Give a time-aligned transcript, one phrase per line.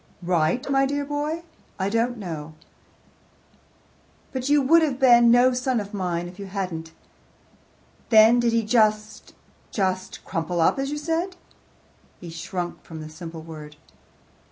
[0.23, 1.43] "Right, my dear boy?
[1.77, 2.55] I don't know.
[4.31, 6.91] But you would have been no son of mine if you hadn't.
[8.09, 9.35] Then did he just
[9.69, 11.35] just crumple up as you said?"
[12.19, 13.75] He shrunk from the simple word.